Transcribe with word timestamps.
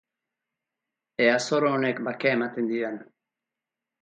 Ea 1.25 1.35
zoro 1.49 1.69
honek 1.75 2.01
bakea 2.09 2.35
ematen 2.39 2.73
didan. 2.73 2.99